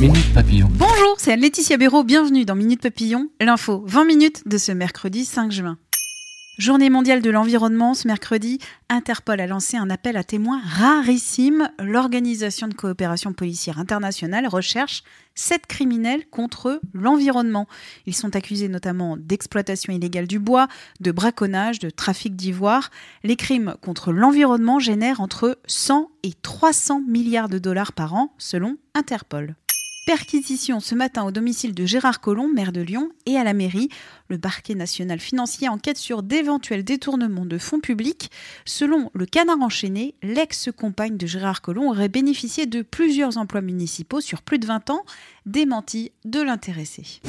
[0.00, 5.50] Bonjour, c'est Laetitia Béraud, bienvenue dans Minute Papillon, l'info 20 minutes de ce mercredi 5
[5.50, 5.76] juin.
[6.56, 11.68] Journée mondiale de l'environnement, ce mercredi, Interpol a lancé un appel à témoins rarissime.
[11.80, 15.02] L'Organisation de coopération policière internationale recherche
[15.34, 17.66] sept criminels contre l'environnement.
[18.06, 20.68] Ils sont accusés notamment d'exploitation illégale du bois,
[21.00, 22.90] de braconnage, de trafic d'ivoire.
[23.24, 28.76] Les crimes contre l'environnement génèrent entre 100 et 300 milliards de dollars par an, selon
[28.94, 29.56] Interpol.
[30.08, 33.90] Perquisition ce matin au domicile de Gérard Collomb, maire de Lyon, et à la mairie.
[34.28, 38.30] Le parquet national financier enquête sur d'éventuels détournements de fonds publics.
[38.64, 44.40] Selon le canard enchaîné, l'ex-compagne de Gérard Collomb aurait bénéficié de plusieurs emplois municipaux sur
[44.40, 45.04] plus de 20 ans,
[45.44, 47.20] démenti de l'intéressé.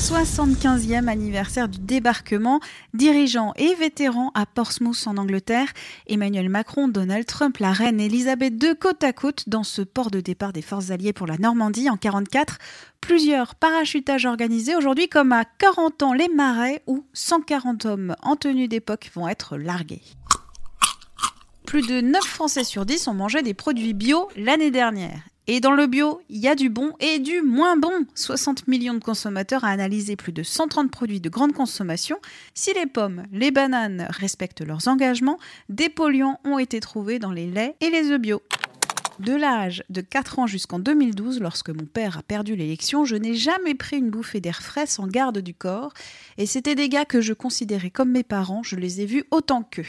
[0.00, 2.60] 75e anniversaire du débarquement,
[2.94, 5.68] dirigeants et vétérans à Portsmouth en Angleterre,
[6.06, 10.20] Emmanuel Macron, Donald Trump, la reine Elisabeth II côte à côte dans ce port de
[10.20, 12.56] départ des forces alliées pour la Normandie en 44.
[13.02, 18.68] Plusieurs parachutages organisés aujourd'hui comme à 40 ans les marais où 140 hommes en tenue
[18.68, 20.02] d'époque vont être largués.
[21.66, 25.29] Plus de 9 Français sur 10 ont mangé des produits bio l'année dernière.
[25.46, 28.06] Et dans le bio, il y a du bon et du moins bon.
[28.14, 32.18] 60 millions de consommateurs à analyser plus de 130 produits de grande consommation.
[32.54, 35.38] Si les pommes, les bananes respectent leurs engagements,
[35.68, 38.42] des polluants ont été trouvés dans les laits et les œufs bio.
[39.20, 43.34] De l'âge de 4 ans jusqu'en 2012, lorsque mon père a perdu l'élection, je n'ai
[43.34, 45.92] jamais pris une bouffée d'air frais sans garde du corps.
[46.38, 49.62] Et c'était des gars que je considérais comme mes parents, je les ai vus autant
[49.62, 49.84] qu'eux.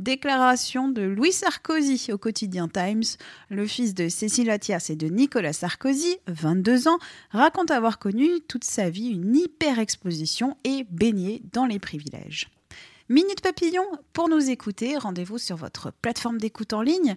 [0.00, 3.04] Déclaration de Louis Sarkozy au quotidien Times.
[3.48, 6.98] Le fils de Cécile Attias et de Nicolas Sarkozy, 22 ans,
[7.30, 12.50] raconte avoir connu toute sa vie une hyper-exposition et baigné dans les privilèges.
[13.10, 13.84] Minute Papillon,
[14.14, 17.16] pour nous écouter, rendez-vous sur votre plateforme d'écoute en ligne